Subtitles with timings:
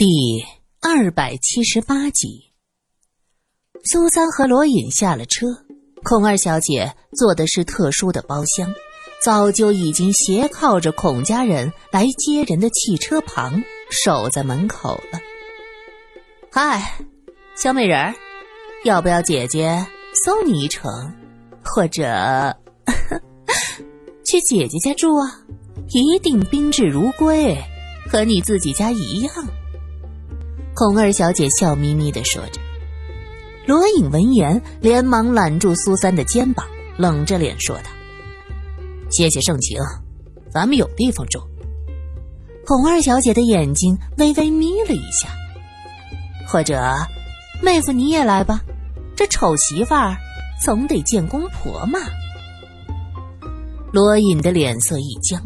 [0.00, 0.42] 第
[0.80, 2.54] 二百七十八集，
[3.84, 5.46] 苏三和罗隐下了车，
[6.02, 8.74] 孔二小姐坐的是特殊的包厢，
[9.22, 15.20] 早就已经斜靠着孔家人来接人的汽车旁，守在门口了。
[16.50, 16.98] 嗨，
[17.54, 18.14] 小美人儿，
[18.86, 19.86] 要不要姐姐
[20.24, 20.90] 送你一程，
[21.62, 22.56] 或者
[24.24, 25.44] 去姐姐家住啊？
[25.90, 27.54] 一定宾至如归，
[28.10, 29.30] 和你自己家一样。
[30.80, 32.58] 孔二小姐笑眯眯的说着，
[33.66, 36.66] 罗隐闻言连忙揽住苏三的肩膀，
[36.96, 37.90] 冷着脸说道
[39.12, 39.78] ：“谢谢盛情，
[40.50, 41.38] 咱们有地方住。”
[42.64, 45.28] 孔二小姐的眼睛微微眯了一下，
[46.48, 46.82] 或者，
[47.62, 48.62] 妹夫你也来吧，
[49.14, 50.16] 这丑媳妇儿
[50.64, 52.00] 总得见公婆嘛。
[53.92, 55.44] 罗隐的脸色一僵，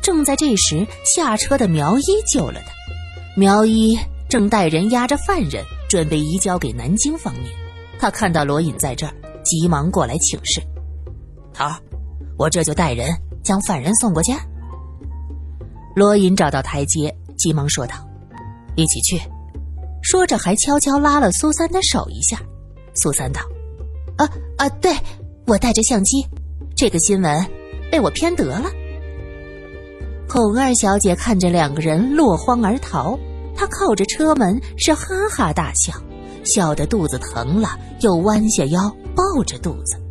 [0.00, 2.72] 正在这时，下车的苗一救了他，
[3.36, 3.94] 苗一。
[4.30, 7.46] 正带人押着犯人，准备移交给南京方面。
[7.98, 10.62] 他看到罗隐在这儿，急忙过来请示
[11.52, 11.74] ：“头儿，
[12.38, 13.10] 我这就带人
[13.42, 14.32] 将犯人送过去。”
[15.96, 17.96] 罗隐找到台阶，急忙说道
[18.76, 19.20] ：“一起去。”
[20.00, 22.40] 说着还悄悄拉了苏三的手一下。
[22.94, 23.40] 苏三道
[24.16, 24.94] ：“啊啊，对，
[25.48, 26.24] 我带着相机，
[26.76, 27.46] 这个新闻
[27.90, 28.70] 被我偏得了。”
[30.28, 33.18] 孔二小姐看着两个人落荒而逃。
[33.60, 35.92] 他靠着车门是哈哈大笑，
[36.46, 40.02] 笑得肚子疼了，又弯下腰抱着肚子。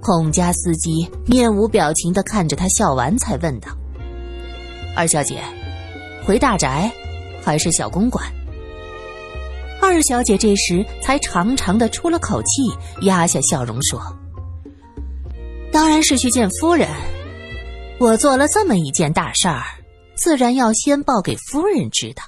[0.00, 3.68] 孔家司机面无表情地看着他笑完，才问道
[4.96, 5.42] ：“二小姐，
[6.24, 6.90] 回大宅，
[7.44, 8.24] 还是小公馆？”
[9.78, 12.62] 二小姐这时才长长的出了口气，
[13.02, 14.00] 压下笑容说
[15.70, 16.88] ：“当然是去见夫人。
[18.00, 19.62] 我做了这么一件大事儿，
[20.14, 22.22] 自然要先报给夫人知道。”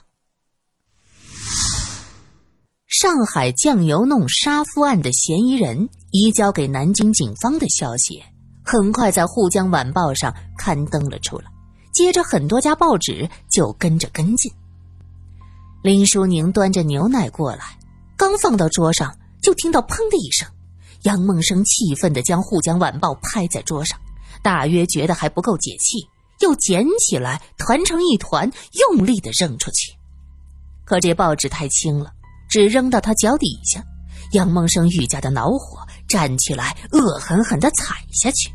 [2.89, 8.23] 上海酱油弄杀夫案的嫌疑人移交给南京警方的消息，
[8.65, 11.45] 很快在《沪江晚报》上刊登了出来。
[11.93, 14.51] 接着，很多家报纸就跟着跟进。
[15.83, 17.79] 林淑宁端着牛奶过来，
[18.17, 20.49] 刚放到桌上，就听到“砰”的一声。
[21.03, 24.01] 杨梦生气愤地将《沪江晚报》拍在桌上，
[24.43, 25.99] 大约觉得还不够解气，
[26.41, 29.93] 又捡起来团成一团，用力地扔出去。
[30.87, 32.15] 可这报纸太轻了。
[32.49, 33.85] 只扔到他脚底下，
[34.33, 38.51] 杨梦生愈加的恼火，站起来恶狠狠地踩下去。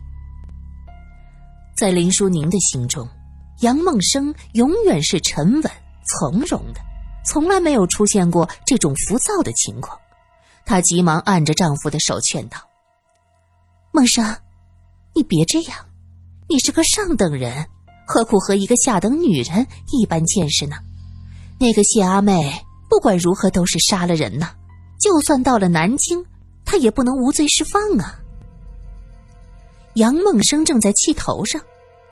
[1.76, 3.08] 在林淑宁的心中，
[3.62, 5.72] 杨梦生永远是沉稳
[6.08, 6.82] 从容的，
[7.26, 9.98] 从来没有出现过这种浮躁的情况。
[10.66, 12.58] 她急忙按着丈夫的手劝道
[13.94, 14.26] ：“梦生，
[15.14, 15.78] 你别这样，
[16.48, 17.68] 你是个上等人，
[18.08, 20.78] 何苦和一个下等女人一般见识呢？
[21.60, 24.52] 那个谢阿妹。”不管如何，都是杀了人呐！
[25.00, 26.24] 就算到了南京，
[26.64, 28.20] 他也不能无罪释放啊！
[29.96, 31.60] 杨梦生正在气头上，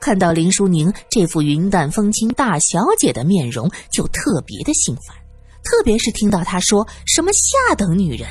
[0.00, 5.16] 看到林淑宁这副云淡风轻大小姐的面容，就特别的心烦。
[5.62, 8.28] 特别是听到她说什么下等女人，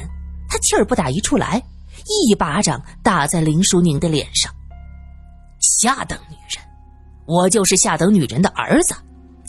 [0.49, 1.63] 他气儿不打一处来，
[2.05, 4.53] 一巴掌打在林淑宁的脸上。
[5.61, 6.61] 下等女人，
[7.25, 8.93] 我就是下等女人的儿子，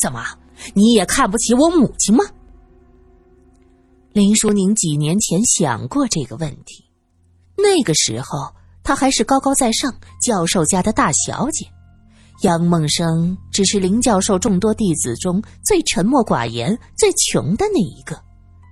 [0.01, 0.25] 怎么
[0.73, 2.25] 你也看不起我母亲吗？
[4.13, 6.85] 林淑宁几年前想过这个问题，
[7.57, 11.67] 那个时候她还是高高在上教授家的大小姐，
[12.43, 18.23] 杨梦生只是林教授众多弟子中最沉默寡言、最穷的那一个，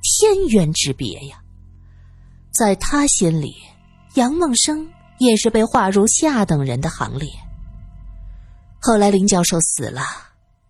[0.02, 1.40] 天渊之别呀！
[2.52, 3.54] 在他心里，
[4.16, 4.86] 杨梦生
[5.18, 7.30] 也是被划入下等人的行列。
[8.78, 10.02] 后来林教授死了，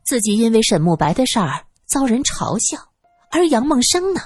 [0.05, 2.79] 自己因为沈慕白的事儿遭人嘲笑，
[3.33, 4.21] 而杨梦生呢？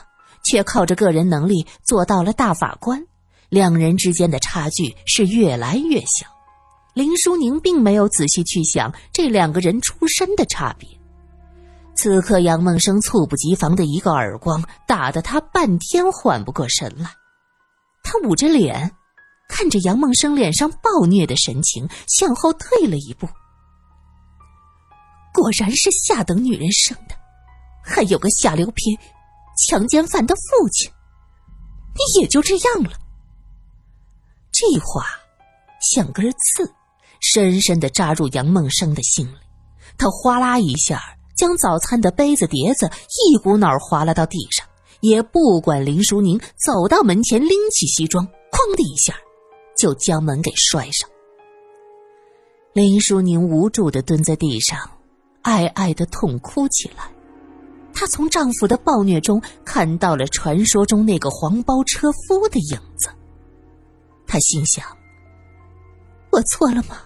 [0.45, 3.05] 却靠着个人能力做到了大法官，
[3.49, 6.27] 两人之间的差距是越来越小。
[6.95, 10.89] 林淑宁并没有仔细去想这两个人出身的差别。
[11.97, 17.11] 此刻，杨梦生猝不及防的一个耳光打得他半天缓不过神来。
[18.03, 18.93] 他捂着脸，
[19.49, 23.29] 看着杨梦生脸上暴虐的神情，向后退了一步。
[25.33, 27.15] 果然是下等女人生的，
[27.83, 28.99] 还有个下流嫔。
[29.57, 30.91] 强奸犯的父亲，
[31.95, 32.91] 你也就这样了。
[34.53, 35.05] 这话
[35.81, 36.73] 像根刺，
[37.21, 39.37] 深深的扎入杨梦生的心里。
[39.97, 41.01] 他哗啦一下
[41.37, 42.91] 将早餐的杯子碟子
[43.31, 44.67] 一股脑划拉到地上，
[45.01, 49.15] 也不管林淑宁走到门前，拎起西装，哐的一下
[49.77, 51.09] 就将门给摔上。
[52.73, 54.79] 林淑宁无助的蹲在地上，
[55.43, 57.14] 哀哀的痛哭起来。
[57.95, 63.09] 她从丈夫的暴虐中看到了传说中那个黄包车夫的影子。
[64.27, 64.85] 她心想
[66.31, 67.01] ：“我错了吗？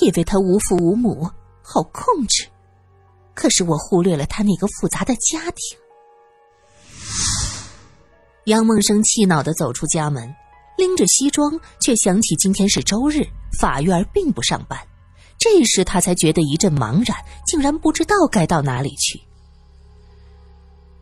[0.00, 1.28] 以为他无父无母，
[1.62, 2.46] 好控制。
[3.34, 5.78] 可是我忽略了他那个复杂的家庭。”
[8.46, 10.34] 杨梦生气恼的走出家门，
[10.78, 13.22] 拎着西装，却想起今天是周日，
[13.58, 14.78] 法院并不上班。
[15.38, 19.20] 这时他才觉得一阵茫然，竟然不知道该到哪里去。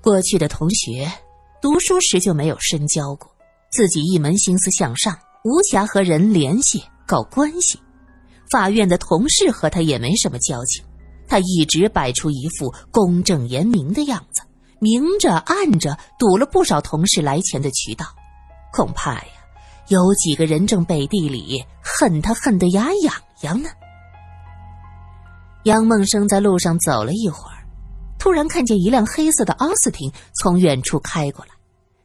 [0.09, 1.07] 过去的同学，
[1.61, 3.31] 读书时就没有深交过，
[3.71, 5.15] 自己一门心思向上，
[5.45, 7.79] 无暇和人联系搞关系。
[8.51, 10.83] 法院的同事和他也没什么交情，
[11.29, 14.41] 他一直摆出一副公正严明的样子。
[14.81, 18.07] 明着暗着堵了不少同事来钱的渠道，
[18.73, 19.29] 恐怕呀，
[19.89, 23.69] 有几个人正背地里恨他恨得牙痒痒呢。
[25.65, 27.58] 杨梦生在路上走了一会儿，
[28.19, 31.53] 突然看见一辆黑色的奥斯汀从远处开过来，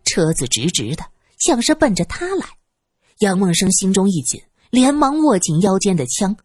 [0.06, 1.04] 车子直直的，
[1.40, 2.46] 像是奔着他来。
[3.20, 6.36] 杨梦生心中一紧，连忙握紧腰间的枪。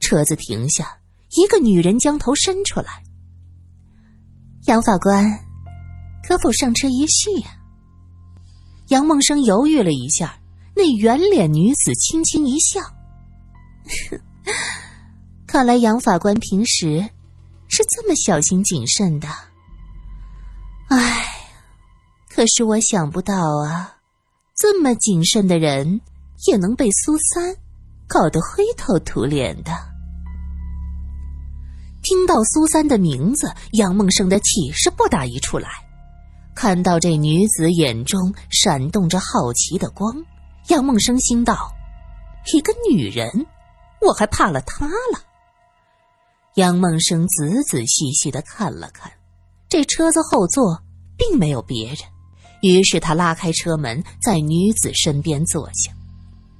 [0.00, 0.98] 车子停下，
[1.36, 3.02] 一个女人将头伸出来。
[4.66, 5.24] 杨法官，
[6.26, 7.56] 可否上车一叙呀？
[8.88, 10.38] 杨梦生犹豫了一下，
[10.76, 12.80] 那圆脸女子轻轻一笑
[15.46, 17.08] ：“看来杨法官平时
[17.74, 19.26] 是这么小心谨慎的。
[20.90, 21.26] 唉，
[22.32, 23.34] 可是我想不到
[23.66, 23.96] 啊，
[24.54, 26.00] 这么谨慎的人
[26.46, 27.56] 也能被苏三
[28.06, 29.72] 搞得灰头土脸的。”
[32.04, 35.68] 听到苏三的名字，杨梦生的气是不打一处来。
[36.54, 40.14] 看到这女子眼中闪动着好奇的光，
[40.68, 41.72] 杨梦生心道
[42.54, 43.46] ：“一个女人，
[44.00, 45.20] 我还怕了她了。”
[46.54, 49.10] 杨梦生仔仔细细的看了看，
[49.68, 50.80] 这车子后座
[51.16, 51.98] 并没有别人，
[52.62, 55.92] 于是他拉开车门，在女子身边坐下。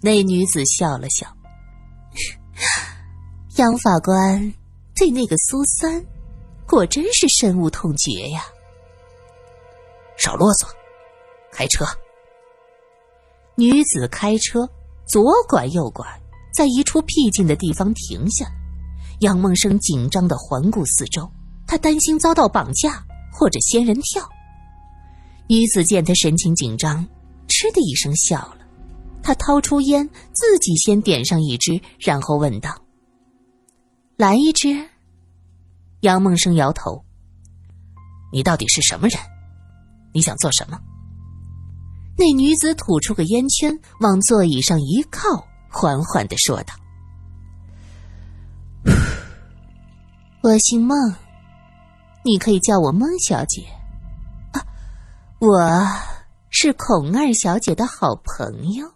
[0.00, 1.26] 那女子笑了笑
[3.56, 4.52] ：“杨法官。”
[4.96, 6.06] 对那个苏三，
[6.69, 8.44] 果真是深恶痛绝呀！
[10.17, 10.69] 少啰嗦，
[11.50, 11.85] 开车。
[13.56, 14.70] 女子开车，
[15.05, 16.06] 左拐右拐，
[16.55, 18.47] 在一处僻静的地方停下。
[19.20, 21.31] 杨梦生紧张的环顾四周，
[21.66, 24.22] 他担心遭到绑架或者仙人跳。
[25.49, 27.06] 女子见他神情紧张，
[27.49, 28.58] 嗤的一声笑了。
[29.22, 32.82] 他掏出烟，自己先点上一支，然后问道。
[34.16, 34.88] 来一支。
[36.00, 37.02] 杨梦生摇头。
[38.32, 39.19] 你到底是什么人？
[40.12, 40.78] 你想做什么？
[42.16, 46.75] 那女子吐出个烟圈，往座椅上一靠，缓缓的说道
[50.44, 50.94] ：“我姓孟，
[52.23, 53.67] 你可以叫我孟小姐。
[55.38, 55.70] 我
[56.50, 58.87] 是孔二小姐的好朋友。”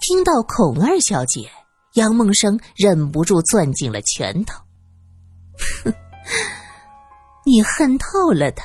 [0.00, 1.50] 听到孔二小姐。
[1.92, 4.58] 杨梦生忍不住攥紧了拳头。
[5.84, 5.92] 哼，
[7.44, 8.64] 你恨透了他，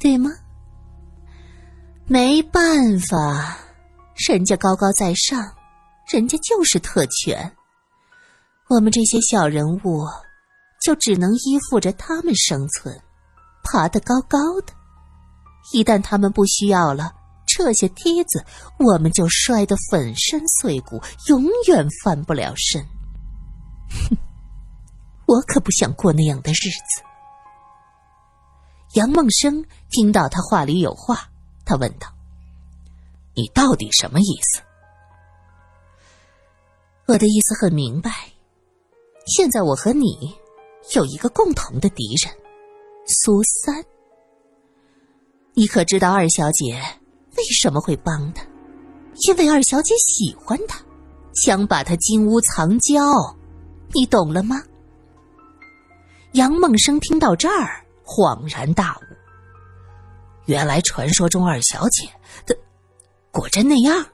[0.00, 0.32] 对吗？
[2.08, 3.56] 没办法，
[4.28, 5.40] 人家高高在上，
[6.08, 7.56] 人家就是特权，
[8.68, 10.06] 我们这些小人物
[10.82, 12.98] 就只能依附着他们生存，
[13.62, 14.72] 爬得高高的。
[15.72, 17.12] 一旦他们不需要了。
[17.46, 18.44] 撤下梯子，
[18.80, 22.82] 我们就摔得粉身碎骨，永远翻不了身。
[23.90, 24.16] 哼，
[25.26, 27.04] 我可不想过那样的日子。
[28.94, 31.28] 杨梦生听到他话里有话，
[31.64, 32.08] 他问道
[33.36, 34.60] ：“你到底什么意思？”
[37.06, 38.10] 我的意思很明白。
[39.26, 40.34] 现在我和你
[40.94, 42.34] 有一个共同的敌人，
[43.06, 43.82] 苏三。
[45.54, 46.80] 你可知道二小姐？
[47.36, 48.44] 为什么会帮他？
[49.26, 50.78] 因为二小姐喜欢他，
[51.34, 53.00] 想把他金屋藏娇，
[53.92, 54.62] 你懂了吗？
[56.32, 59.04] 杨梦生听到这儿，恍然大悟。
[60.46, 62.08] 原来传说中二小姐
[62.44, 62.54] 的
[63.30, 64.04] 果真那样。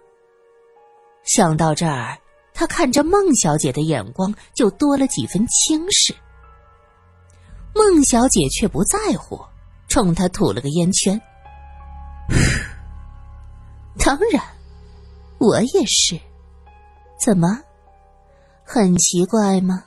[1.25, 2.17] 想到这儿，
[2.61, 6.15] 他看着孟小姐的眼光就多了几分轻视。
[7.75, 9.41] 孟小姐却不在乎，
[9.89, 11.19] 冲他吐了个烟圈。
[14.05, 14.45] 当然，
[15.39, 16.21] 我也是。
[17.19, 17.63] 怎么，
[18.63, 19.85] 很奇怪吗？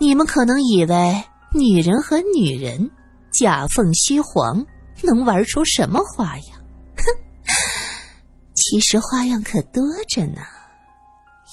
[0.00, 1.22] 你们可能以为
[1.54, 2.90] 女人和女人
[3.32, 4.66] 假凤虚凰
[5.04, 6.58] 能玩出什么花样？
[6.96, 7.04] 哼，
[8.52, 10.42] 其实花样可多着呢。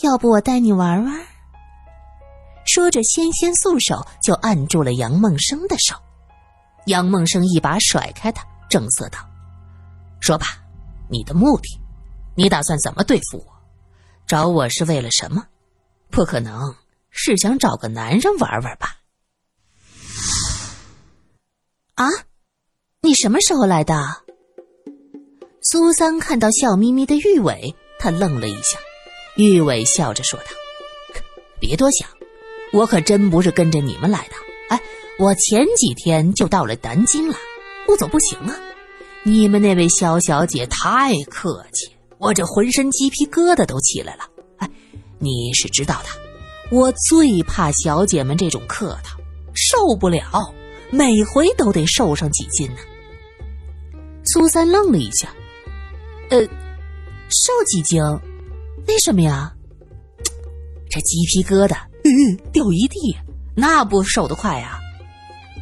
[0.01, 1.27] 要不我带你玩玩？
[2.65, 5.95] 说着，纤纤素手就按住了杨梦生的手。
[6.85, 9.19] 杨梦生一把甩开他，正色道
[10.21, 10.45] ：“说吧，
[11.09, 11.81] 你的目的，
[12.35, 13.45] 你打算怎么对付我？
[14.25, 15.45] 找我是为了什么？
[16.09, 16.75] 不可能
[17.09, 18.95] 是想找个男人玩玩吧？”
[21.95, 22.07] 啊，
[23.01, 24.23] 你什么时候来的？
[25.61, 28.79] 苏三看到笑眯眯的玉伟，他愣了一下。
[29.47, 30.47] 玉伟笑着说道
[31.61, 32.09] ：“别多想，
[32.73, 34.35] 我可真不是跟着你们来的。
[34.67, 34.81] 哎，
[35.17, 37.35] 我前几天就到了南京了，
[37.85, 38.53] 不走不行啊。
[39.23, 44.25] 你们那位萧小姐太客气，我这浑身鸡皮疙瘩都起来了。
[44.57, 44.69] 哎，
[45.19, 46.09] 你是知道的，
[46.75, 49.17] 我最怕小姐们这种客套，
[49.55, 50.53] 受不了。”
[50.91, 52.77] 每回都得瘦上几斤呢。
[54.25, 55.31] 苏三愣了一下，
[56.31, 56.41] 呃，
[57.29, 58.01] 瘦几斤？
[58.89, 59.53] 为什么呀？
[60.89, 63.15] 这鸡皮疙瘩嗯嗯掉一地，
[63.55, 64.79] 那不瘦得快呀？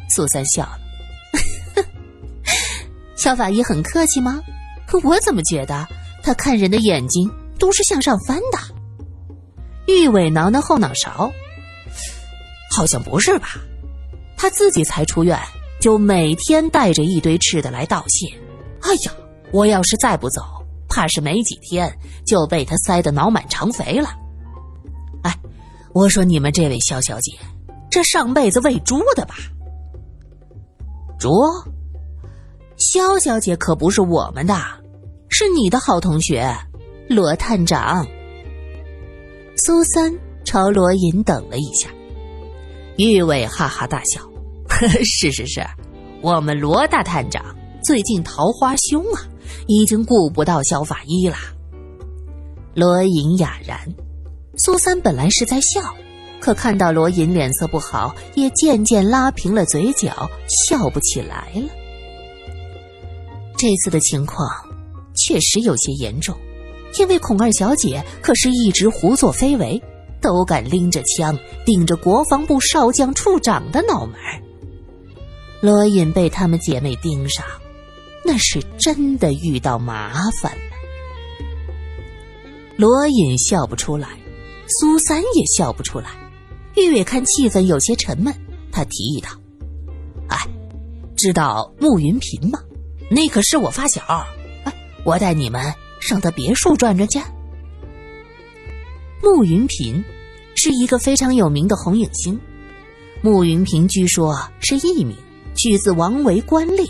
[0.08, 0.78] 苏三笑了，
[3.16, 4.42] 小法医很客气吗？
[5.04, 5.86] 我怎么觉得
[6.22, 8.58] 他看人的眼睛都是向上翻的？
[9.92, 11.30] 玉伟挠挠后脑勺，
[12.74, 13.48] 好像不是吧？
[14.38, 15.38] 他自己才出院，
[15.82, 18.26] 就每天带着一堆吃的来道谢。
[18.80, 19.12] 哎呀，
[19.52, 20.40] 我要是再不走，
[20.88, 21.92] 怕是没几天
[22.26, 24.08] 就被他塞得脑满肠肥了。
[25.22, 25.36] 哎，
[25.92, 27.32] 我说你们这位肖小姐，
[27.90, 29.34] 这上辈子喂猪的吧？
[31.18, 31.30] 猪？
[32.76, 34.54] 肖小姐可不是我们的，
[35.28, 36.56] 是你的好同学，
[37.08, 38.06] 罗探长。
[39.56, 40.14] 苏三
[40.44, 41.88] 朝罗隐等了一下，
[42.96, 44.20] 玉伟哈哈大笑。
[45.02, 45.60] 是是是，
[46.22, 47.44] 我们罗大探长
[47.82, 49.26] 最近桃花凶啊，
[49.66, 51.36] 已经顾不到小法医了。
[52.74, 53.80] 罗隐哑然，
[54.56, 55.80] 苏三本来是在笑，
[56.40, 60.30] 可看到罗隐脸色不好，也渐渐拉平了嘴角，
[60.68, 61.68] 笑不起来了。
[63.56, 64.48] 这次的情况
[65.16, 66.36] 确实有些严重，
[66.98, 69.82] 因为孔二小姐可是一直胡作非为，
[70.20, 74.14] 都敢拎着枪顶着国防部少将处长的脑门。
[75.60, 77.44] 罗隐被她们姐妹盯上，
[78.28, 80.76] 那是真的遇到麻烦了。
[82.76, 84.06] 罗隐笑不出来，
[84.68, 86.10] 苏三也笑不出来。
[86.76, 88.34] 玉伟看气氛有些沉闷，
[88.70, 89.30] 他提议道
[90.28, 90.36] ：“哎，
[91.16, 92.60] 知道慕云平吗？
[93.10, 94.02] 那可是我发小。
[94.64, 97.18] 哎，我带你们上他别墅转转去。”
[99.24, 100.04] 慕云平
[100.54, 102.38] 是一个非常有名的红影星。
[103.22, 105.16] 慕云平据说是艺名。
[105.56, 106.86] 取自王维官猎，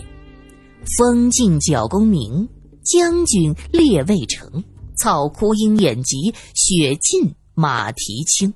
[0.98, 2.48] 风劲角弓鸣，
[2.84, 4.64] 将军列渭城。
[4.96, 8.52] 草枯鹰眼疾，雪尽马蹄轻。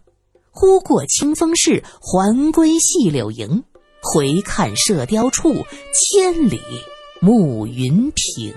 [0.50, 3.62] 忽过清风市，还归细柳营。
[4.02, 5.54] 回看射雕处，
[5.94, 6.60] 千里
[7.20, 8.52] 暮云平。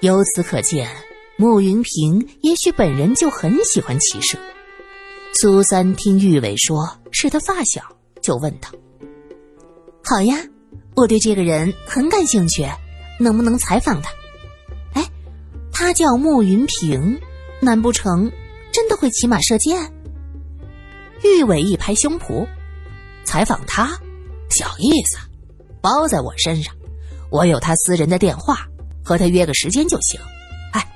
[0.00, 0.88] 由此可见，
[1.36, 4.38] 慕云平也许本人就很喜欢骑射。
[5.40, 7.82] 苏三听玉伟说是他发小，
[8.22, 8.68] 就问道。
[10.04, 10.38] 好呀，
[10.96, 12.64] 我对这个人很感兴趣，
[13.18, 14.10] 能不能采访他？
[14.92, 15.04] 哎，
[15.72, 17.20] 他叫慕云平，
[17.60, 18.30] 难不成
[18.72, 19.92] 真的会骑马射箭？
[21.22, 22.46] 玉伟一拍胸脯，
[23.24, 23.98] 采访他，
[24.50, 25.18] 小意思，
[25.80, 26.72] 包在我身上，
[27.30, 28.66] 我有他私人的电话，
[29.02, 30.20] 和他约个时间就行。
[30.72, 30.86] 哎，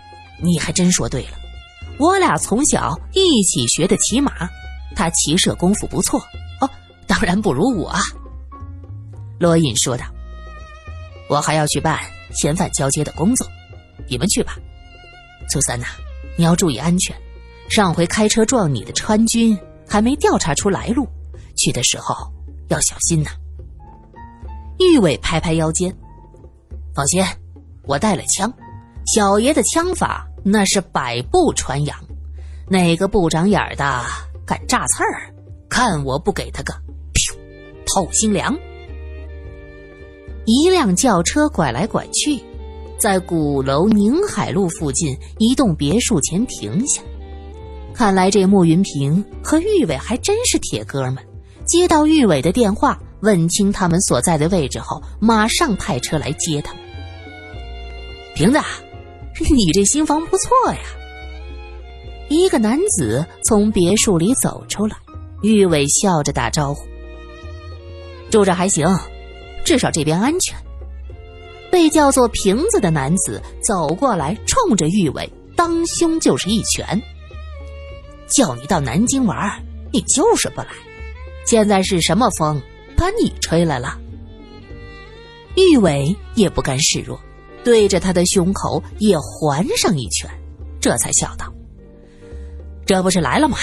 [0.41, 1.33] 你还真说对了，
[1.99, 4.49] 我俩从小一起学的骑马，
[4.95, 6.21] 他骑射功夫不错
[6.61, 6.71] 哦，
[7.07, 7.93] 当然不如我。
[9.39, 10.05] 罗隐说道
[11.31, 12.01] ：“我还要去办
[12.33, 13.47] 嫌犯交接的工作，
[14.09, 14.57] 你们去吧。
[15.49, 15.87] 苏三呐，
[16.37, 17.17] 你要注意安全。
[17.69, 21.07] 上回开车撞你的川军还没调查出来路，
[21.57, 22.15] 去的时候
[22.69, 23.31] 要小心呐。”
[24.81, 25.95] 玉伟拍拍腰间
[26.95, 27.25] ：“放心，
[27.85, 28.53] 我带了枪，
[29.15, 31.97] 小爷的枪法那是百步穿杨，
[32.69, 34.03] 哪个不长眼的
[34.45, 35.33] 敢炸刺儿，
[35.69, 36.73] 看我不给他个
[37.15, 37.37] 噗
[37.87, 38.59] 透心凉！”
[40.51, 42.41] 一辆轿车拐来拐去，
[42.97, 47.03] 在鼓楼宁海路附近一栋别墅前停下。
[47.93, 51.19] 看来这穆云平和玉伟还真是铁哥们。
[51.67, 56.83] 接到玉伟的电话，问清他们所在的位置后，马上派车来接他们。
[58.35, 58.59] 瓶子，
[59.55, 60.81] 你这新房不错呀。
[62.31, 64.97] 一个男子从别墅里走出来，
[65.43, 66.87] 玉伟笑着打招呼
[68.33, 68.87] ：“住着还行。”
[69.69, 70.57] 至少这边安全。
[71.71, 77.03] 被叫做瓶子的男子走过来，冲着玉伟当胸就是一拳。
[78.27, 80.69] 叫你到南京玩，你就是不来。
[81.45, 82.63] 现在是什么风
[82.97, 83.99] 把你吹来了？
[85.55, 87.21] 玉伟也不甘示弱，
[87.63, 90.31] 对着他的胸口也还上一拳，
[90.81, 91.53] 这才笑道
[92.87, 93.59] ：“这不是来了吗？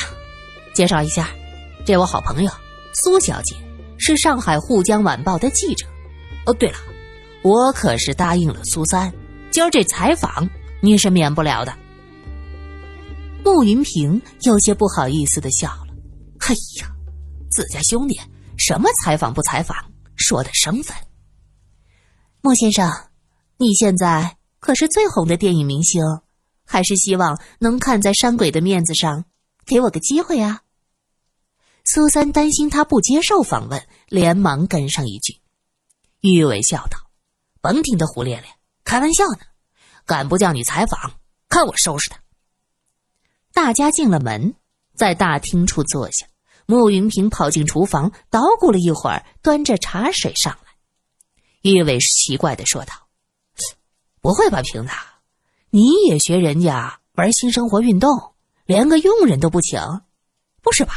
[0.76, 1.32] 介绍一下，
[1.84, 2.52] 这我好朋友
[2.94, 3.56] 苏小姐，
[3.98, 5.88] 是上海沪江晚报的记者。
[6.46, 6.78] 哦，对了，
[7.44, 9.14] 我可是答应了苏三，
[9.52, 10.50] 今儿这采访
[10.82, 11.74] 你是免不了的。”
[13.44, 15.88] 穆云平有些不好意思的笑了
[16.48, 16.92] ：“哎呀。”
[17.52, 18.20] 自家兄弟，
[18.58, 19.78] 什么采访不采访，
[20.18, 20.94] 说的生分。
[22.42, 22.92] 莫先生，
[23.56, 26.04] 你现在可是最红的电影明星，
[26.66, 29.24] 还是希望能看在山鬼的面子上，
[29.66, 30.64] 给我个机会啊？
[31.86, 35.38] 苏三担心他不接受访问，连忙跟上一句。
[36.34, 36.98] 玉伟笑道
[37.62, 38.50] ：“甭听他胡咧咧，
[38.84, 39.40] 开玩笑呢。
[40.06, 42.20] 敢不叫你采访，看我收拾他。”
[43.54, 44.56] 大家进了门，
[44.96, 46.28] 在大厅处坐下。
[46.68, 50.74] 穆云平跑进厨房，捣鼓了一会儿，端着茶水上来。
[51.62, 52.94] 玉伟奇怪的说道
[54.20, 54.92] ：“不会吧，平子，
[55.70, 58.34] 你也学人家玩新生活运动，
[58.66, 59.80] 连个佣人都不请？
[60.64, 60.94] 不是吧？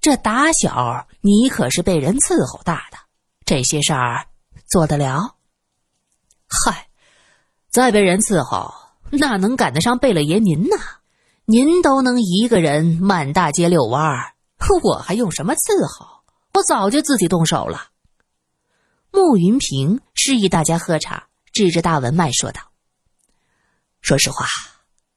[0.00, 2.98] 这打小你可是被人伺候大的，
[3.44, 4.26] 这些事儿
[4.72, 5.34] 做得了？
[6.48, 6.88] 嗨，
[7.68, 8.72] 再被人伺候，
[9.10, 10.76] 那能赶得上贝勒爷您呢？
[11.44, 14.32] 您都能一个人满大街遛弯儿。”
[14.82, 16.22] 我还用什么伺候？
[16.54, 17.88] 我早就自己动手了。
[19.10, 22.62] 穆云平示意大家喝茶，指着大文脉说道
[24.00, 24.46] ：“说实话，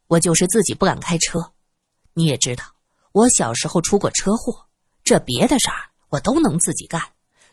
[0.07, 1.53] 我就是自己不敢开车。
[2.13, 2.65] 你也知道，
[3.13, 4.65] 我小时候出过车祸，
[5.01, 7.01] 这别的事儿我都能自己干。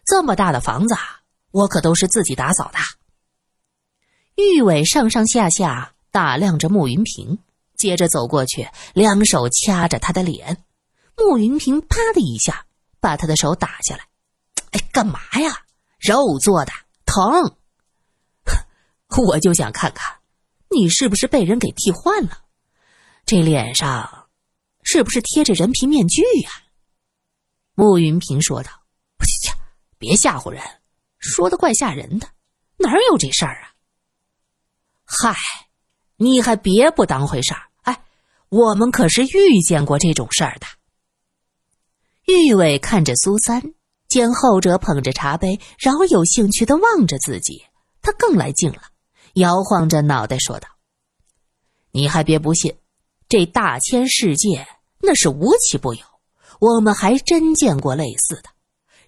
[0.05, 0.97] 这么大的房子，
[1.53, 2.79] 我可都是自己打扫的。”
[4.37, 7.39] 玉伟上上下下打量着穆云平，
[7.77, 10.65] 接着走过去，两手掐着他的脸。
[11.17, 12.67] 穆云平啪的一下
[12.99, 14.07] 把他的手打下来，
[14.73, 15.65] 哎，干嘛呀？
[15.99, 16.73] 肉做的，
[17.05, 17.57] 疼！
[19.29, 20.17] 我就想看看，
[20.71, 22.39] 你是不是被人给替换了？
[23.27, 24.29] 这脸上
[24.83, 26.51] 是不是贴着人皮面具呀？
[27.75, 28.71] 穆云平说道
[29.43, 29.53] ：“切，
[29.99, 30.63] 别吓唬人，
[31.23, 32.29] 说的怪吓人的，
[32.77, 33.73] 哪有这事儿啊？”
[35.05, 35.35] 嗨，
[36.17, 37.63] 你还别不当回事儿！
[37.83, 38.03] 哎，
[38.49, 40.67] 我们可是遇见过这种事儿的。
[42.27, 43.75] 玉伟看着苏三，
[44.09, 47.65] 见后者捧着茶杯，饶有兴趣的望着自己，
[48.01, 48.83] 他更来劲了，
[49.35, 50.69] 摇晃着脑袋说道
[51.93, 52.77] ：“你还别不信，
[53.29, 54.67] 这大千世界
[55.01, 56.05] 那是无奇不有，
[56.61, 58.51] 我们还真见过类似的。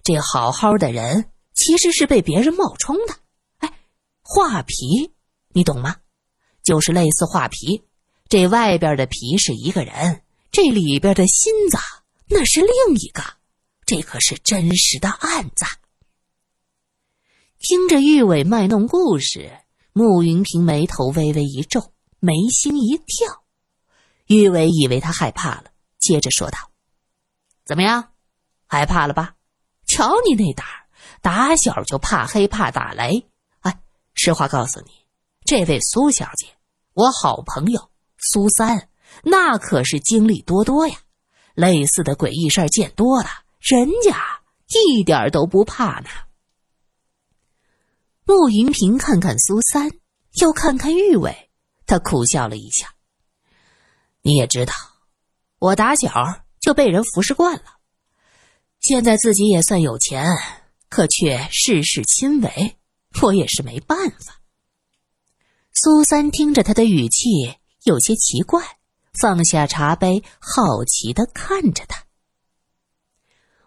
[0.03, 3.15] 这好好的人，其实是被别人冒充的。
[3.57, 3.79] 哎，
[4.21, 5.11] 画皮，
[5.49, 5.95] 你懂吗？
[6.63, 7.83] 就是类似画皮，
[8.29, 11.81] 这外边的皮是一个人，这里边的心脏。”
[12.27, 13.21] 那是另一个，
[13.85, 15.63] 这可是真实的案子。
[17.59, 19.59] 听着玉伟卖弄故事，
[19.93, 23.43] 穆云平眉头微微一皱，眉心一跳。
[24.25, 25.65] 玉伟以为他害怕了，
[25.99, 26.57] 接着说道
[27.63, 28.13] ：“怎么样，
[28.65, 29.35] 害怕了吧？
[29.85, 30.84] 瞧你那胆儿，
[31.25, 33.27] 打小就怕黑怕打雷。
[33.61, 33.79] 哎，
[34.13, 34.91] 实话告诉你，
[35.43, 36.45] 这位苏小姐，
[36.93, 38.89] 我好朋友苏三，
[39.23, 40.95] 那可是经历多多呀。”
[41.55, 44.15] 类似的诡异事儿见多了，人家
[44.67, 46.09] 一点都不怕呢。
[48.25, 49.89] 穆云平看看苏三，
[50.33, 51.49] 又看看玉伟，
[51.87, 52.93] 他苦笑了一下。
[54.21, 54.73] 你也知道，
[55.57, 56.11] 我打小
[56.59, 57.77] 就被人服侍惯了，
[58.79, 60.27] 现在自己也算有钱，
[60.95, 62.77] 可却事事亲为，
[63.21, 64.39] 我也是没办法。
[65.73, 68.77] 苏三听着他的语气有些奇怪。
[69.19, 72.05] 放下茶杯，好奇的看着他。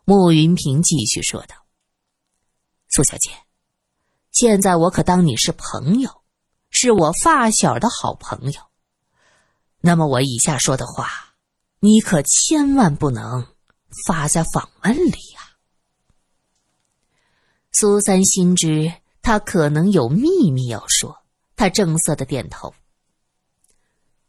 [0.07, 1.67] 穆云平继续说道
[2.89, 3.31] ：“苏小姐，
[4.33, 6.23] 现在我可当你是朋友，
[6.71, 8.61] 是我发小的好朋友。
[9.81, 11.35] 那么我以下说的话，
[11.81, 13.47] 你可千万不能
[14.07, 15.19] 发在访问里。”
[17.81, 21.23] 苏三心知他可能有秘密要说，
[21.55, 22.75] 他正色的点头：“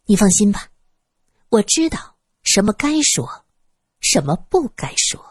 [0.05, 0.69] 你放心吧。”
[1.49, 3.45] 我知道什么该说，
[4.01, 5.28] 什么不该说。